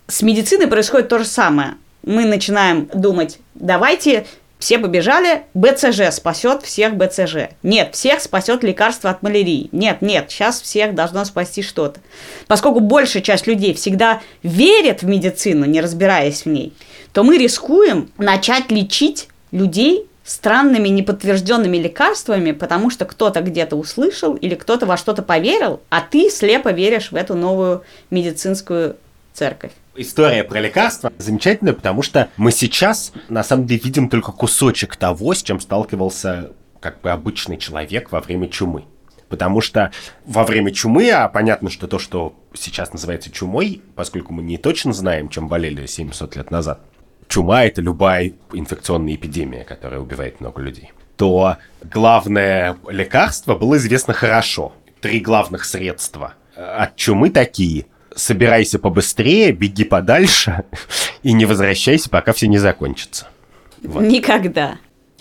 [0.08, 1.76] С медициной происходит то же самое.
[2.04, 4.26] Мы начинаем думать, давайте
[4.60, 7.52] Все побежали, БЦЖ спасет всех БЦЖ.
[7.64, 9.70] Нет, всех спасет лекарство от малярии.
[9.72, 12.02] Нет, нет, сейчас всех должно спасти что-то.
[12.48, 16.74] Поскольку большая часть людей всегда верит в медицину, не разбираясь в ней,
[17.14, 24.56] то мы рискуем начать лечить людей странными неподтвержденными лекарствами, потому что кто-то где-то услышал или
[24.56, 28.98] кто-то во что-то поверил, а ты слепо веришь в эту новую медицинскую
[29.34, 29.72] церковь.
[30.02, 35.34] История про лекарства замечательная, потому что мы сейчас, на самом деле, видим только кусочек того,
[35.34, 38.86] с чем сталкивался как бы обычный человек во время чумы.
[39.28, 39.92] Потому что
[40.24, 44.94] во время чумы, а понятно, что то, что сейчас называется чумой, поскольку мы не точно
[44.94, 46.80] знаем, чем болели 700 лет назад,
[47.28, 54.72] чума– это любая инфекционная эпидемия, которая убивает много людей, то главное лекарство было известно хорошо.
[55.02, 57.88] Три главных средства от чумы такие–
[58.20, 60.64] собирайся побыстрее, беги подальше
[61.24, 63.28] и не возвращайся, пока все не закончится.
[63.82, 64.04] Вот.
[64.04, 64.78] Никогда.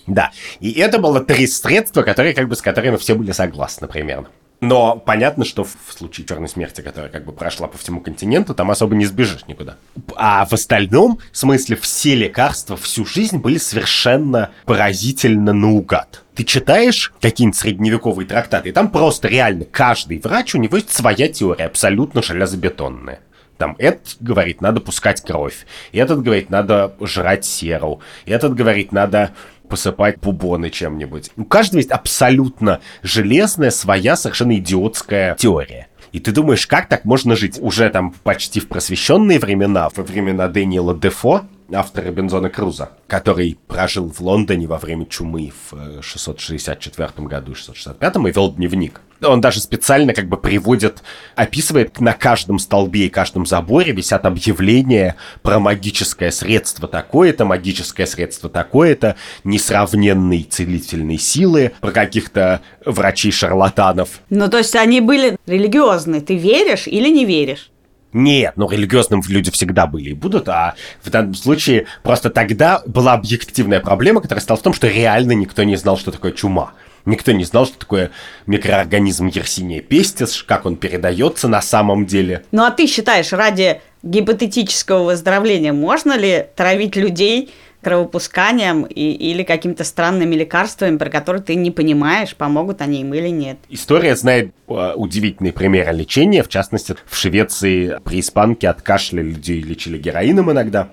[0.06, 0.32] Да.
[0.60, 4.28] И это было три средства, которые, как бы, с которыми все были согласны примерно.
[4.60, 8.70] Но понятно, что в случае черной смерти, которая как бы прошла по всему континенту, там
[8.70, 9.76] особо не сбежишь никуда.
[10.16, 16.24] А в остальном смысле все лекарства всю жизнь были совершенно поразительно наугад.
[16.34, 21.28] Ты читаешь какие-нибудь средневековые трактаты, и там просто реально каждый врач, у него есть своя
[21.28, 23.20] теория, абсолютно железобетонная.
[23.58, 25.66] Там этот говорит, надо пускать кровь.
[25.92, 28.00] Этот говорит, надо жрать серу.
[28.24, 29.32] Этот говорит, надо
[29.68, 31.30] посыпать бубоны чем-нибудь.
[31.36, 35.88] У каждого есть абсолютно железная, своя, совершенно идиотская теория.
[36.12, 40.48] И ты думаешь, как так можно жить уже там почти в просвещенные времена, во времена
[40.48, 47.22] Дэниела Дефо, автора Бензона Круза, который прожил в Лондоне во время чумы в 664 э,
[47.22, 49.00] году, 665 и вел дневник.
[49.22, 51.02] Он даже специально как бы приводит,
[51.34, 58.48] описывает на каждом столбе и каждом заборе висят объявления про магическое средство такое-то, магическое средство
[58.48, 64.20] такое-то, несравненные целительные силы, про каких-то врачей-шарлатанов.
[64.30, 66.20] Ну, то есть они были религиозны.
[66.20, 67.70] Ты веришь или не веришь?
[68.12, 73.12] Нет, ну религиозным люди всегда были и будут, а в данном случае просто тогда была
[73.12, 76.72] объективная проблема, которая стала в том, что реально никто не знал, что такое чума.
[77.04, 78.10] Никто не знал, что такое
[78.46, 82.44] микроорганизм Yersinia pestis, как он передается на самом деле.
[82.50, 87.50] Ну а ты считаешь, ради гипотетического выздоровления можно ли травить людей
[87.82, 93.28] кровопусканием и, или какими-то странными лекарствами, про которые ты не понимаешь, помогут они им или
[93.28, 93.58] нет.
[93.68, 96.42] История знает э, удивительные примеры лечения.
[96.42, 100.88] В частности, в Швеции при испанке от кашля людей лечили героином иногда.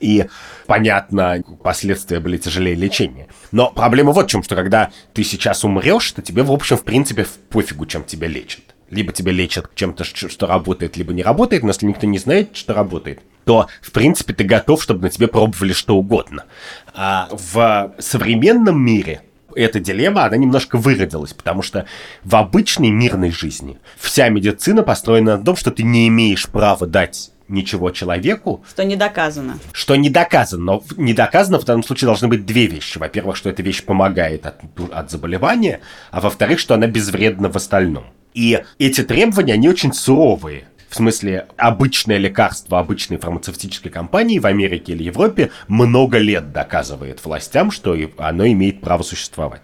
[0.00, 0.26] И,
[0.66, 3.26] понятно, последствия были тяжелее лечения.
[3.50, 6.84] Но проблема вот в чем, что когда ты сейчас умрешь, то тебе, в общем, в
[6.84, 8.62] принципе, пофигу, чем тебя лечат.
[8.90, 12.74] Либо тебя лечат чем-то, что работает, либо не работает, но если никто не знает, что
[12.74, 16.44] работает, то, в принципе, ты готов, чтобы на тебе пробовали что угодно.
[16.94, 19.22] А в современном мире
[19.54, 21.86] эта дилемма, она немножко выродилась, потому что
[22.24, 27.30] в обычной мирной жизни вся медицина построена на том, что ты не имеешь права дать
[27.48, 28.64] ничего человеку.
[28.68, 29.58] Что не доказано.
[29.72, 30.64] Что не доказано.
[30.64, 32.98] Но не доказано в данном случае должны быть две вещи.
[32.98, 34.60] Во-первых, что эта вещь помогает от,
[34.92, 35.80] от заболевания,
[36.10, 38.04] а во-вторых, что она безвредна в остальном.
[38.34, 40.68] И эти требования, они очень суровые.
[40.88, 47.70] В смысле, обычное лекарство обычной фармацевтической компании в Америке или Европе много лет доказывает властям,
[47.70, 49.62] что оно имеет право существовать.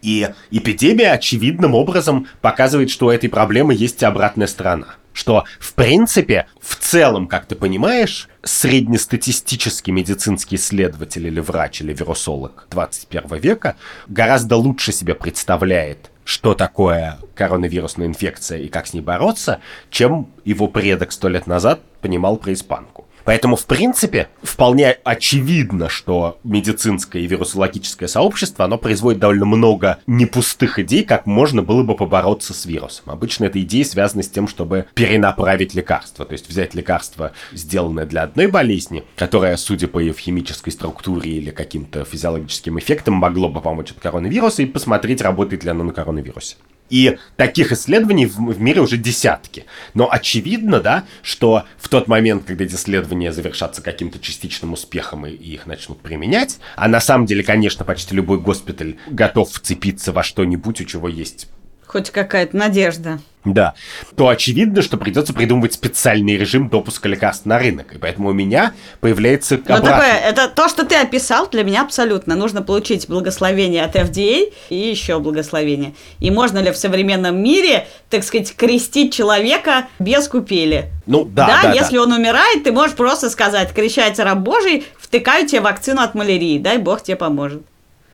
[0.00, 4.96] И эпидемия очевидным образом показывает, что у этой проблемы есть и обратная сторона.
[5.12, 12.66] Что, в принципе, в целом, как ты понимаешь, среднестатистический медицинский исследователь или врач или вирусолог
[12.70, 13.76] 21 века
[14.08, 20.68] гораздо лучше себе представляет что такое коронавирусная инфекция и как с ней бороться, чем его
[20.68, 23.01] предок сто лет назад понимал про испанку.
[23.24, 30.78] Поэтому, в принципе, вполне очевидно, что медицинское и вирусологическое сообщество, оно производит довольно много непустых
[30.78, 33.04] идей, как можно было бы побороться с вирусом.
[33.06, 38.22] Обычно это идеи связаны с тем, чтобы перенаправить лекарство, то есть взять лекарство, сделанное для
[38.22, 43.90] одной болезни, которое, судя по ее химической структуре или каким-то физиологическим эффектам, могло бы помочь
[43.90, 46.56] от коронавируса, и посмотреть, работает ли оно на коронавирусе.
[46.92, 49.64] И таких исследований в, в мире уже десятки.
[49.94, 55.30] Но очевидно, да, что в тот момент, когда эти исследования завершатся каким-то частичным успехом и,
[55.30, 60.22] и их начнут применять, а на самом деле, конечно, почти любой госпиталь готов вцепиться во
[60.22, 61.48] что-нибудь, у чего есть
[61.92, 63.18] Хоть какая-то надежда.
[63.44, 63.74] Да,
[64.16, 67.92] то очевидно, что придется придумывать специальный режим допуска лекарств на рынок.
[67.92, 72.34] И поэтому у меня появляется Ну, такое, это то, что ты описал, для меня абсолютно.
[72.34, 75.94] Нужно получить благословение от FDA и еще благословение.
[76.18, 80.90] И можно ли в современном мире, так сказать, крестить человека без купели?
[81.04, 82.04] Ну, да, да, да, если да.
[82.04, 86.78] он умирает, ты можешь просто сказать, крещайте раб Божий, втыкаю тебе вакцину от малярии, дай
[86.78, 87.62] Бог тебе поможет.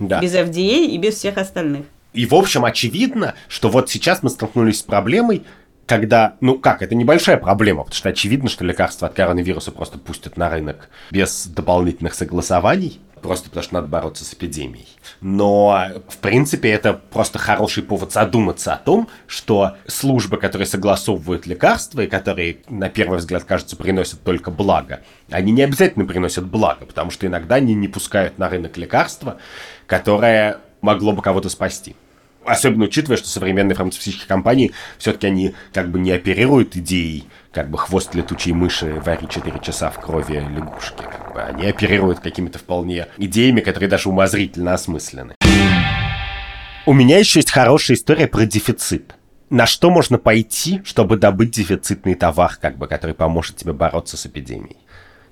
[0.01, 0.21] Да.
[0.21, 1.85] Без FDA и без всех остальных.
[2.19, 5.45] И, в общем, очевидно, что вот сейчас мы столкнулись с проблемой,
[5.87, 10.37] когда, ну как, это небольшая проблема, потому что очевидно, что лекарства от коронавируса просто пустят
[10.37, 14.89] на рынок без дополнительных согласований, просто потому что надо бороться с эпидемией.
[15.21, 22.01] Но, в принципе, это просто хороший повод задуматься о том, что службы, которые согласовывают лекарства
[22.01, 27.13] и которые, на первый взгляд, кажется, приносят только благо, они не обязательно приносят благо, потому
[27.13, 29.37] что иногда они не пускают на рынок лекарства,
[29.87, 31.95] которое могло бы кого-то спасти.
[32.49, 37.79] Особенно учитывая, что современные фармацевтические компании все-таки они как бы не оперируют идеей, как бы
[37.79, 41.03] хвост летучей мыши вари 4 часа в крови лягушки.
[41.03, 41.43] Как бы.
[41.43, 45.35] Они оперируют какими-то вполне идеями, которые даже умозрительно осмыслены.
[46.87, 49.15] У меня еще есть хорошая история про дефицит.
[49.51, 54.27] На что можно пойти, чтобы добыть дефицитный товар, как бы, который поможет тебе бороться с
[54.27, 54.77] эпидемией?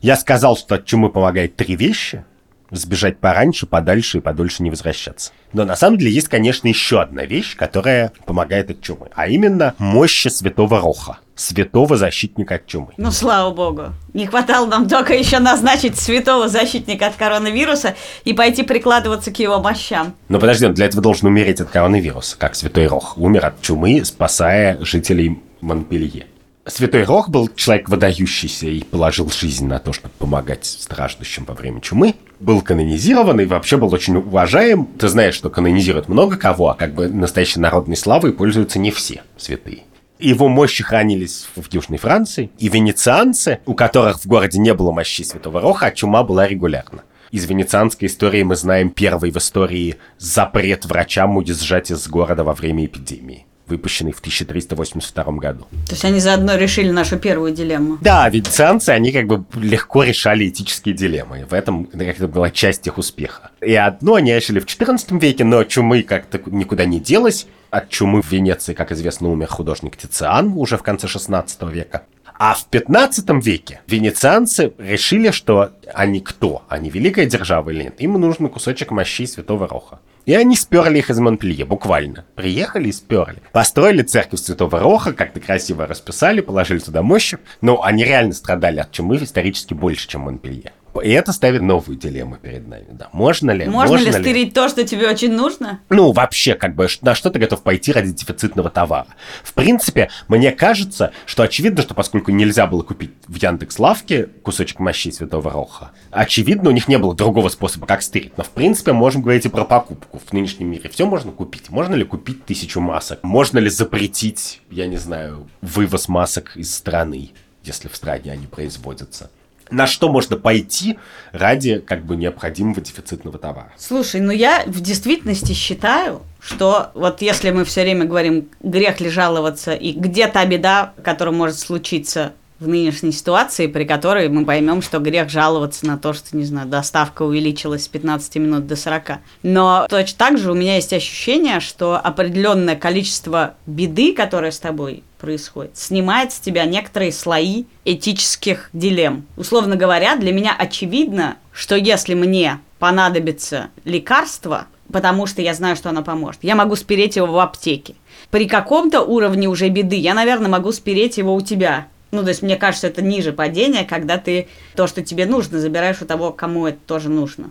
[0.00, 2.24] Я сказал, что от чумы помогает три вещи–
[2.70, 5.33] сбежать пораньше, подальше и подольше не возвращаться.
[5.52, 9.74] Но на самом деле есть, конечно, еще одна вещь, которая помогает от чумы, а именно
[9.79, 12.88] мощи святого Роха, святого защитника от чумы.
[12.96, 13.92] Ну, слава богу.
[14.12, 19.61] Не хватало нам только еще назначить святого защитника от коронавируса и пойти прикладываться к его
[19.61, 20.14] мощам.
[20.29, 23.16] Но подожди, он для этого должен умереть от коронавируса, как святой Рох.
[23.16, 26.26] Умер от чумы, спасая жителей Монпелье.
[26.68, 31.81] Святой Рох был человек выдающийся и положил жизнь на то, чтобы помогать страждущим во время
[31.81, 32.16] чумы.
[32.40, 34.87] Был канонизирован и вообще был очень уважаем.
[34.98, 39.22] Ты знаешь, что канонизируют много кого, а как бы настоящей народной славой пользуются не все
[39.37, 39.85] святые.
[40.18, 45.22] Его мощи хранились в Южной Франции, и венецианцы, у которых в городе не было мощи
[45.22, 47.02] Святого Роха, а чума была регулярно.
[47.31, 52.87] Из венецианской истории мы знаем первый в истории запрет врачам уезжать из города во время
[52.87, 55.66] эпидемии выпущенный в 1382 году.
[55.87, 57.98] То есть они заодно решили нашу первую дилемму.
[58.00, 61.46] Да, венецианцы, они как бы легко решали этические дилеммы.
[61.48, 63.50] В этом это была часть их успеха.
[63.61, 67.46] И одно они решили в 14 веке, но чумы как-то никуда не делась.
[67.70, 72.02] От чумы в Венеции, как известно, умер художник Тициан уже в конце 16 века.
[72.38, 76.64] А в 15 веке венецианцы решили, что они кто?
[76.68, 77.94] Они великая держава или нет?
[77.98, 80.00] Им нужен кусочек мощи Святого Роха.
[80.27, 82.25] И они сперли их из Монпелье, буквально.
[82.35, 83.41] Приехали и сперли.
[83.53, 87.39] Построили церковь Святого Роха, как-то красиво расписали, положили туда мощи.
[87.61, 90.73] Но они реально страдали от чумы исторически больше, чем Монпелье.
[91.01, 92.87] И это ставит новую дилемму перед нами.
[92.91, 93.09] Да.
[93.13, 93.67] Можно ли?
[93.67, 95.81] Можно, можно ли стырить то, что тебе очень нужно?
[95.89, 99.09] Ну, вообще, как бы, на что ты готов пойти ради дефицитного товара?
[99.43, 105.11] В принципе, мне кажется, что очевидно, что поскольку нельзя было купить в Яндекс.Лавке кусочек мощи
[105.11, 108.37] Святого Роха, очевидно, у них не было другого способа, как стырить.
[108.37, 110.21] Но, в принципе, можем говорить и про покупку.
[110.25, 111.71] В нынешнем мире все можно купить.
[111.71, 113.23] Можно ли купить тысячу масок?
[113.23, 117.33] Можно ли запретить, я не знаю, вывоз масок из страны,
[117.65, 119.31] если в стране они производятся?
[119.70, 120.98] На что можно пойти
[121.33, 123.72] ради как бы необходимого дефицитного товара.
[123.76, 129.09] Слушай, ну я в действительности считаю, что вот если мы все время говорим, грех ли
[129.09, 134.81] жаловаться, и где та беда, которая может случиться в нынешней ситуации, при которой мы поймем,
[134.81, 139.18] что грех жаловаться на то, что, не знаю, доставка увеличилась с 15 минут до 40.
[139.42, 145.02] Но точно так же у меня есть ощущение, что определенное количество беды, которая с тобой
[145.27, 149.27] происходит, снимает с тебя некоторые слои этических дилемм.
[149.37, 155.89] Условно говоря, для меня очевидно, что если мне понадобится лекарство, потому что я знаю, что
[155.89, 157.97] оно поможет, я могу спереть его в аптеке.
[158.31, 161.89] При каком-то уровне уже беды я, наверное, могу спереть его у тебя.
[162.12, 166.03] Ну, то есть, мне кажется, это ниже падения, когда ты то, что тебе нужно, забираешь
[166.03, 167.51] у того, кому это тоже нужно.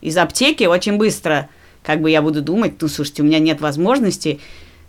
[0.00, 1.48] Из аптеки очень быстро,
[1.84, 4.40] как бы я буду думать, ну, слушайте, у меня нет возможности,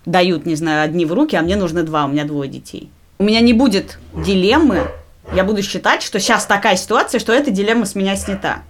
[0.06, 2.92] дают, не знаю, одни в руки, а мне нужно два, у меня двое детей.
[3.20, 4.88] У меня не будет дилеммы,
[5.34, 8.64] я буду считать, что сейчас такая ситуация, что эта дилемма с меня снята.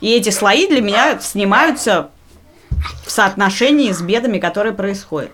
[0.00, 2.10] И эти слои для меня снимаются
[3.06, 5.30] в соотношении с бедами, которые происходят.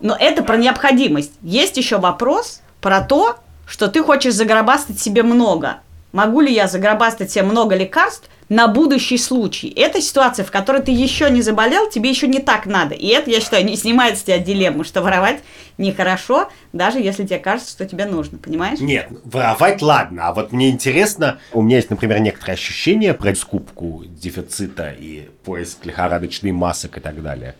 [0.00, 1.32] Но это про необходимость.
[1.42, 5.78] Есть еще вопрос про то, что ты хочешь загробастать себе много.
[6.12, 9.68] Могу ли я загробастать себе много лекарств на будущий случай?
[9.74, 12.94] Это ситуация, в которой ты еще не заболел, тебе еще не так надо.
[12.94, 15.42] И это, я считаю, не снимает с тебя дилемму, что воровать
[15.76, 18.78] нехорошо, даже если тебе кажется, что тебе нужно, понимаешь?
[18.78, 24.04] Нет, воровать ладно, а вот мне интересно, у меня есть, например, некоторые ощущения про скупку
[24.06, 27.56] дефицита и поиск лихорадочной масок и так далее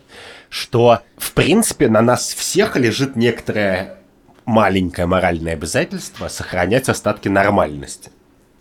[0.50, 3.96] что, в принципе, на нас всех лежит некоторое
[4.44, 8.12] маленькое моральное обязательство сохранять остатки нормальности.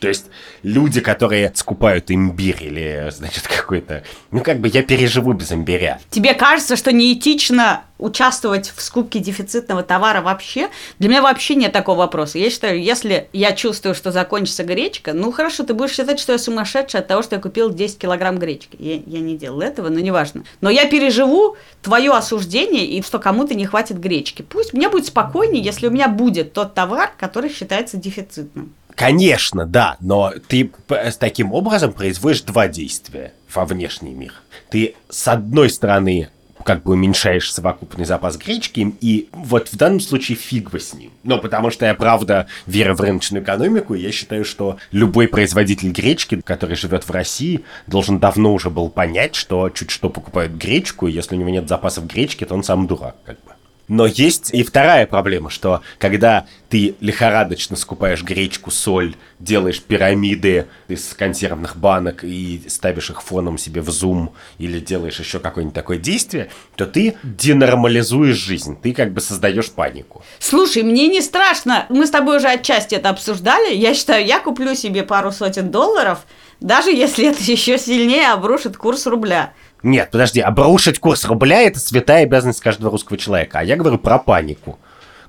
[0.03, 0.25] То есть
[0.63, 4.03] люди, которые скупают имбирь или, значит, какой-то...
[4.31, 5.99] Ну, как бы я переживу без имбиря.
[6.09, 10.67] Тебе кажется, что неэтично участвовать в скупке дефицитного товара вообще?
[10.99, 12.37] Для меня вообще нет такого вопроса.
[12.37, 16.37] Я считаю, если я чувствую, что закончится гречка, ну хорошо, ты будешь считать, что я
[16.37, 18.75] сумасшедшая от того, что я купил 10 килограмм гречки.
[18.77, 20.43] Я, я не делал этого, но неважно.
[20.59, 24.41] Но я переживу твое осуждение и что кому-то не хватит гречки.
[24.41, 28.73] Пусть мне будет спокойнее, если у меня будет тот товар, который считается дефицитным.
[28.95, 34.33] Конечно, да, но ты с таким образом производишь два действия во внешний мир.
[34.69, 36.29] Ты, с одной стороны,
[36.63, 41.11] как бы уменьшаешь совокупный запас гречки, и вот в данном случае фиг бы с ним.
[41.23, 45.91] Ну, потому что я, правда, верю в рыночную экономику, и я считаю, что любой производитель
[45.91, 51.07] гречки, который живет в России, должен давно уже был понять, что чуть что покупают гречку,
[51.07, 53.52] и если у него нет запасов гречки, то он сам дурак, как бы.
[53.93, 61.13] Но есть и вторая проблема, что когда ты лихорадочно скупаешь гречку, соль, делаешь пирамиды из
[61.13, 66.49] консервных банок и ставишь их фоном себе в зум или делаешь еще какое-нибудь такое действие,
[66.75, 70.23] то ты денормализуешь жизнь, ты как бы создаешь панику.
[70.39, 71.85] Слушай, мне не страшно.
[71.89, 73.75] Мы с тобой уже отчасти это обсуждали.
[73.75, 76.25] Я считаю, я куплю себе пару сотен долларов,
[76.59, 79.53] даже если это еще сильнее обрушит курс рубля.
[79.83, 83.59] Нет, подожди, обрушить курс рубля– это святая обязанность каждого русского человека.
[83.59, 84.79] А я говорю про панику.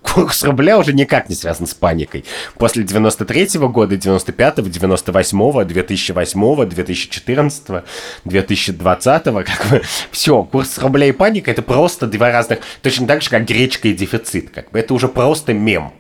[0.00, 2.24] Курс рубля уже никак не связан с паникой.
[2.56, 7.82] После 93-го года, 95-го, 98-го, 2008-го, 2014-го,
[8.26, 9.82] 2020-го, как бы,
[10.12, 13.92] все, курс рубля и паника– это просто два разных, точно так же, как гречка и
[13.94, 15.92] дефицит, как бы, это уже просто мем.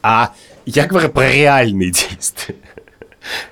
[0.00, 0.32] А
[0.64, 2.56] я говорю про реальные действия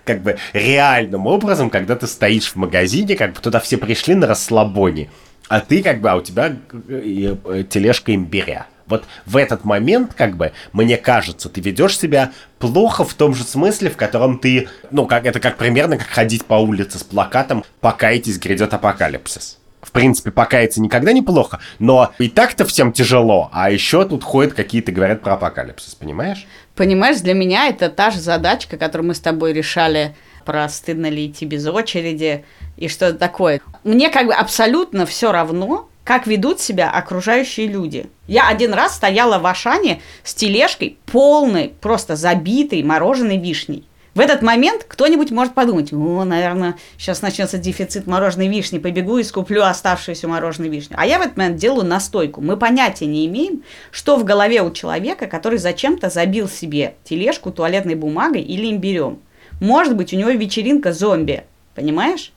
[0.08, 4.26] как бы реальным образом, когда ты стоишь в магазине, как бы туда все пришли на
[4.26, 5.10] расслабоне,
[5.48, 6.56] а ты как бы, а у тебя
[6.88, 8.66] э, э, тележка имбиря.
[8.86, 13.44] Вот в этот момент, как бы, мне кажется, ты ведешь себя плохо в том же
[13.44, 17.64] смысле, в котором ты, ну, как это как примерно как ходить по улице с плакатом
[17.80, 19.58] «Покайтесь, грядет апокалипсис».
[19.80, 24.54] В принципе, покаяться никогда не плохо, но и так-то всем тяжело, а еще тут ходят
[24.54, 26.46] какие-то, говорят про апокалипсис, понимаешь?
[26.74, 31.26] Понимаешь, для меня это та же задачка, которую мы с тобой решали про стыдно ли
[31.26, 32.44] идти без очереди
[32.76, 33.60] и что то такое.
[33.84, 38.06] Мне как бы абсолютно все равно, как ведут себя окружающие люди.
[38.26, 43.87] Я один раз стояла в Ашане с тележкой полной, просто забитой мороженой вишней.
[44.18, 49.22] В этот момент кто-нибудь может подумать, о, наверное, сейчас начнется дефицит мороженой вишни, побегу и
[49.22, 50.96] скуплю оставшуюся мороженую вишню.
[50.98, 52.40] А я в этот момент делаю настойку.
[52.40, 53.62] Мы понятия не имеем,
[53.92, 59.20] что в голове у человека, который зачем-то забил себе тележку туалетной бумагой или имбирем.
[59.60, 61.44] Может быть, у него вечеринка зомби,
[61.76, 62.32] понимаешь?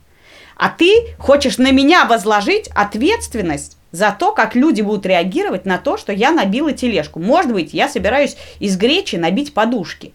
[0.57, 5.97] А ты хочешь на меня возложить ответственность за то, как люди будут реагировать на то,
[5.97, 7.19] что я набила тележку.
[7.19, 10.13] Может быть, я собираюсь из гречи набить подушки.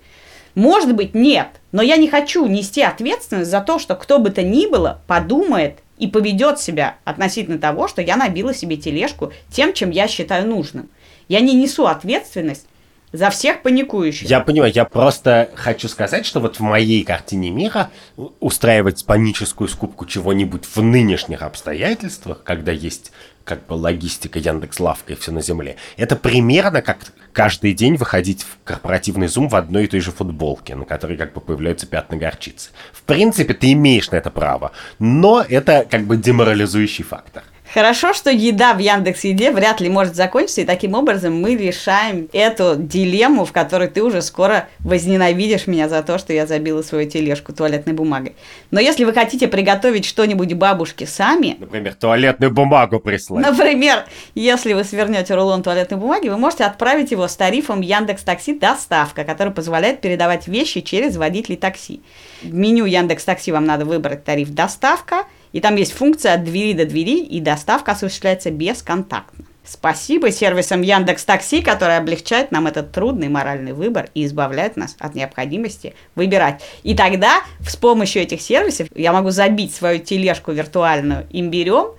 [0.57, 4.43] Может быть, нет, но я не хочу нести ответственность за то, что кто бы то
[4.43, 9.91] ни было подумает и поведет себя относительно того, что я набила себе тележку тем, чем
[9.91, 10.89] я считаю нужным.
[11.29, 12.67] Я не несу ответственность
[13.13, 14.29] за всех паникующих.
[14.29, 17.91] Я понимаю, я просто хочу сказать, что вот в моей картине мира
[18.41, 23.13] устраивать паническую скупку чего-нибудь в нынешних обстоятельствах, когда есть
[23.45, 25.77] как бы логистика Яндекс Лавка и все на земле.
[25.97, 26.99] Это примерно как
[27.33, 31.33] каждый день выходить в корпоративный зум в одной и той же футболке, на которой как
[31.33, 32.71] бы появляются пятна горчицы.
[32.93, 37.45] В принципе, ты имеешь на это право, но это как бы деморализующий фактор.
[37.73, 42.29] Хорошо, что еда в Яндекс Еде вряд ли может закончиться, и таким образом мы решаем
[42.33, 47.09] эту дилемму, в которой ты уже скоро возненавидишь меня за то, что я забила свою
[47.09, 48.35] тележку туалетной бумагой.
[48.71, 51.57] Но если вы хотите приготовить что-нибудь бабушке сами...
[51.59, 53.45] Например, туалетную бумагу прислать.
[53.45, 54.05] Например,
[54.35, 59.25] если вы свернете рулон туалетной бумаги, вы можете отправить его с тарифом Яндекс Такси доставка,
[59.25, 62.01] который позволяет передавать вещи через водителей такси.
[62.43, 65.25] В меню Яндекс Такси вам надо выбрать тариф доставка–
[65.57, 69.47] и там есть функция от двери до двери, и доставка осуществляется бесконтактно.
[69.65, 75.15] Спасибо сервисам Яндекс Такси, которые облегчают нам этот трудный моральный выбор и избавляют нас от
[75.15, 76.63] необходимости выбирать.
[76.83, 81.93] И тогда с помощью этих сервисов я могу забить свою тележку виртуальную имбирем,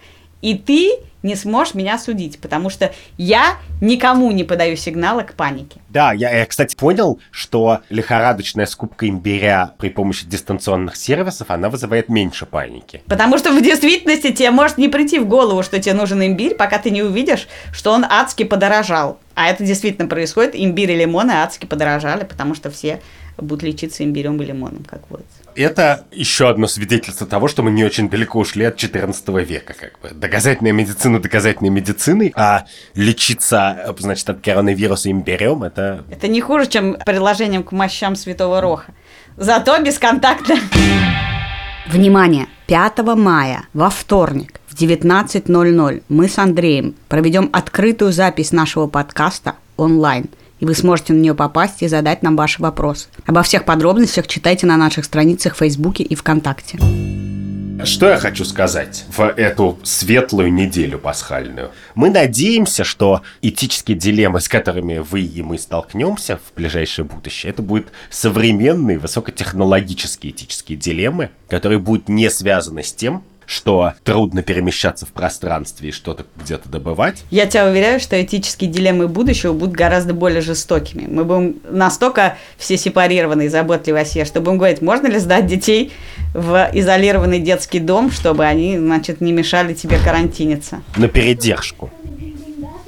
[0.44, 0.92] и ты
[1.24, 5.80] не сможешь меня судить, потому что я никому не подаю сигнала к панике.
[5.90, 12.10] Да, я, я, кстати, понял, что лихорадочная скупка имбиря при помощи дистанционных сервисов, она вызывает
[12.10, 13.02] меньше паники.
[13.08, 16.78] Потому что в действительности тебе может не прийти в голову, что тебе нужен имбирь, пока
[16.78, 19.20] ты не увидишь, что он адски подорожал.
[19.36, 20.56] А это действительно происходит.
[20.56, 23.02] Имбирь и лимоны адски подорожали, потому что все
[23.38, 25.26] будут лечиться имбирем и лимоном, как вот.
[25.62, 29.74] Это еще одно свидетельство того, что мы не очень далеко ушли от 14 века.
[29.74, 30.10] Как бы.
[30.10, 36.04] Доказательная медицина доказательной медициной, а лечиться, значит, от коронавируса империум, это...
[36.12, 38.94] Это не хуже, чем приложением к мощам Святого Роха.
[39.36, 40.56] Зато бесконтактно.
[41.88, 42.48] Внимание!
[42.68, 50.26] 5 мая, во вторник, в 19.00 мы с Андреем проведем открытую запись нашего подкаста онлайн–
[50.60, 53.08] и вы сможете на нее попасть и задать нам ваши вопросы.
[53.26, 56.80] Обо всех подробностях читайте на наших страницах в Фейсбуке и ВКонтакте.
[57.84, 61.72] Что я хочу сказать в эту светлую неделю пасхальную?
[61.94, 67.62] Мы надеемся, что этические дилеммы, с которыми вы и мы столкнемся в ближайшее будущее, это
[67.62, 75.10] будут современные высокотехнологические этические дилеммы, которые будут не связаны с тем, что трудно перемещаться в
[75.10, 77.24] пространстве и что-то где-то добывать.
[77.32, 81.08] Я тебя уверяю, что этические дилеммы будущего будут гораздо более жестокими.
[81.08, 85.48] Мы будем настолько все сепарированы и заботливы о себе, что будем говорить, можно ли сдать
[85.48, 85.94] детей
[86.34, 90.82] в изолированный детский дом, чтобы они, значит, не мешали тебе карантиниться.
[90.98, 91.90] На передержку.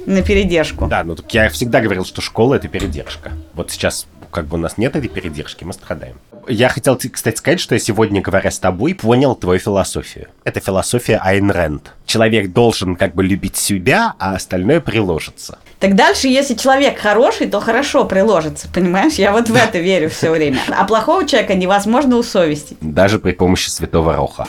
[0.04, 0.88] На передержку.
[0.88, 3.32] Да, ну так я всегда говорил, что школа это передержка.
[3.54, 6.16] Вот сейчас как бы у нас нет этой передержки, мы страдаем.
[6.48, 10.28] Я хотел, кстати, сказать, что я сегодня, говоря с тобой, понял твою философию.
[10.44, 11.92] Это философия Айн Рэнд.
[12.06, 15.58] Человек должен как бы любить себя, а остальное приложится.
[15.78, 19.14] Так дальше, если человек хороший, то хорошо приложится, понимаешь?
[19.14, 20.60] Я вот в это верю все время.
[20.68, 22.78] А плохого человека невозможно усовестить.
[22.80, 24.46] Даже при помощи святого роха.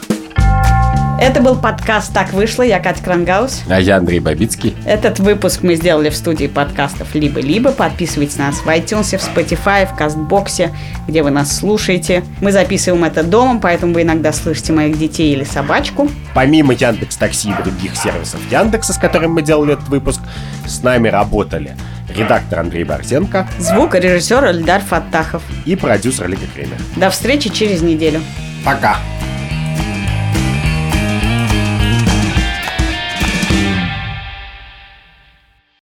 [1.22, 2.64] Это был подкаст «Так вышло».
[2.64, 3.62] Я Катя Крангаус.
[3.70, 4.76] А я Андрей Бабицкий.
[4.88, 7.72] Этот выпуск мы сделали в студии подкастов «Либо-либо».
[7.72, 10.72] Подписывайтесь на нас в iTunes, в Spotify, в Кастбоксе,
[11.08, 12.24] где вы нас слушаете.
[12.42, 16.10] Мы записываем это домом, поэтому вы иногда слышите моих детей или собачку.
[16.34, 20.22] Помимо Яндекс Такси и других сервисов Яндекса, с которым мы делали этот выпуск,
[20.66, 21.76] с нами работали
[22.18, 26.80] редактор Андрей Борзенко, звукорежиссер Эльдар Фаттахов и продюсер Лига Кремер.
[26.96, 28.22] До встречи через неделю.
[28.66, 28.98] Пока!